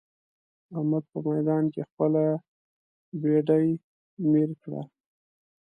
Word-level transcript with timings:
احمد 0.75 1.03
په 1.11 1.17
ميدان 1.27 1.63
کې 1.73 1.81
خپله 1.89 2.23
بېډۍ 3.21 3.67
مير 4.31 4.51
کړه. 4.61 4.81